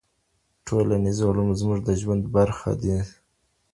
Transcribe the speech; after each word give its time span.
ټولنیز 0.65 1.17
علوم 1.27 1.49
زموږ 1.59 1.79
د 1.87 1.89
ژوند 2.01 2.23
برخه 2.35 2.71
دي. 2.81 2.97